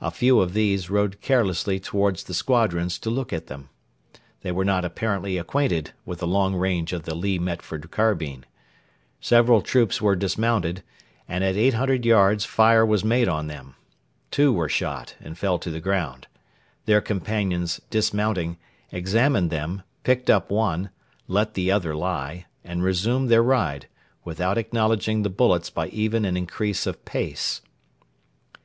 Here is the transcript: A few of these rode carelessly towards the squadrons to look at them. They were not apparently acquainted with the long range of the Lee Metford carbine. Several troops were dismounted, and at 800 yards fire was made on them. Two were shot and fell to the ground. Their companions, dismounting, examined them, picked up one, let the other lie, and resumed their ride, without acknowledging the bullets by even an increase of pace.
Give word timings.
A 0.00 0.12
few 0.12 0.38
of 0.40 0.52
these 0.52 0.88
rode 0.90 1.20
carelessly 1.20 1.80
towards 1.80 2.22
the 2.22 2.34
squadrons 2.34 3.00
to 3.00 3.10
look 3.10 3.32
at 3.32 3.48
them. 3.48 3.68
They 4.42 4.52
were 4.52 4.64
not 4.64 4.84
apparently 4.84 5.38
acquainted 5.38 5.90
with 6.04 6.20
the 6.20 6.26
long 6.28 6.54
range 6.54 6.92
of 6.92 7.02
the 7.02 7.16
Lee 7.16 7.40
Metford 7.40 7.90
carbine. 7.90 8.44
Several 9.20 9.60
troops 9.62 10.00
were 10.00 10.14
dismounted, 10.14 10.84
and 11.26 11.42
at 11.42 11.56
800 11.56 12.04
yards 12.06 12.44
fire 12.44 12.86
was 12.86 13.02
made 13.04 13.26
on 13.28 13.48
them. 13.48 13.74
Two 14.30 14.52
were 14.52 14.68
shot 14.68 15.16
and 15.20 15.36
fell 15.36 15.58
to 15.58 15.72
the 15.72 15.80
ground. 15.80 16.28
Their 16.84 17.00
companions, 17.00 17.80
dismounting, 17.90 18.58
examined 18.92 19.50
them, 19.50 19.82
picked 20.04 20.30
up 20.30 20.48
one, 20.48 20.90
let 21.26 21.54
the 21.54 21.72
other 21.72 21.92
lie, 21.92 22.46
and 22.62 22.84
resumed 22.84 23.30
their 23.30 23.42
ride, 23.42 23.88
without 24.22 24.58
acknowledging 24.58 25.22
the 25.22 25.28
bullets 25.28 25.70
by 25.70 25.88
even 25.88 26.24
an 26.24 26.36
increase 26.36 26.86
of 26.86 27.04
pace. 27.04 27.62